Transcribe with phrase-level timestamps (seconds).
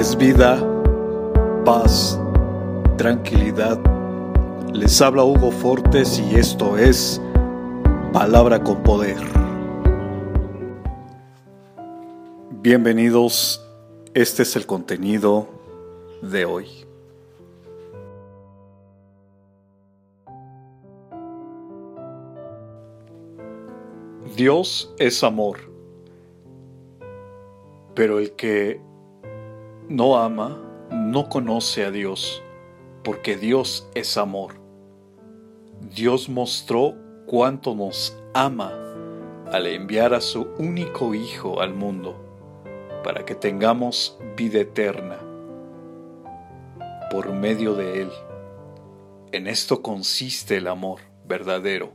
[0.00, 0.58] es vida,
[1.66, 2.18] paz,
[2.96, 3.78] tranquilidad.
[4.72, 7.20] Les habla Hugo Fortes y esto es
[8.10, 9.18] Palabra con Poder.
[12.62, 13.62] Bienvenidos,
[14.14, 15.46] este es el contenido
[16.22, 16.66] de hoy.
[24.34, 25.58] Dios es amor,
[27.94, 28.80] pero el que
[29.90, 30.56] no ama
[30.92, 32.44] no conoce a Dios,
[33.02, 34.54] porque Dios es amor.
[35.80, 36.94] Dios mostró
[37.26, 38.72] cuánto nos ama
[39.50, 42.14] al enviar a su único Hijo al mundo,
[43.02, 45.18] para que tengamos vida eterna
[47.10, 48.10] por medio de Él.
[49.32, 51.94] En esto consiste el amor verdadero,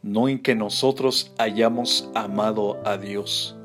[0.00, 3.57] no en que nosotros hayamos amado a Dios,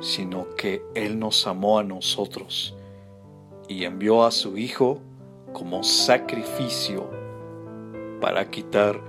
[0.00, 2.74] sino que Él nos amó a nosotros
[3.68, 5.00] y envió a su Hijo
[5.52, 7.10] como sacrificio
[8.20, 9.00] para quitar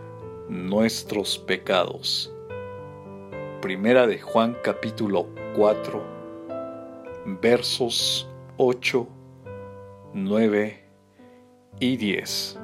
[0.50, 2.34] nuestros pecados.
[3.62, 6.22] Primera de Juan capítulo 4
[7.26, 9.08] versos 8,
[10.14, 10.84] 9
[11.80, 12.60] y 10.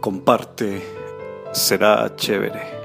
[0.00, 0.82] Comparte,
[1.52, 2.79] será chévere.